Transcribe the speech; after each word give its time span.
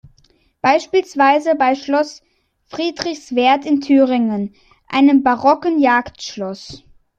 Beispielsweise 0.63 1.53
bei 1.53 1.75
Schloss 1.75 2.23
Friedrichswerth 2.65 3.67
in 3.67 3.81
Thüringen, 3.81 4.55
einem 4.87 5.21
barocken 5.21 5.77
Jagdschloss. 5.79 6.83